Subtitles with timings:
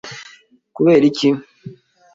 [0.75, 1.29] kubera iki?”